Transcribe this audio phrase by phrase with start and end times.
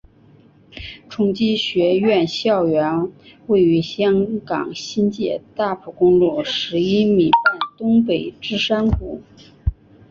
[1.11, 3.11] 崇基学院校园
[3.45, 9.21] 位于香港新界大埔公路十一咪半东北之山谷。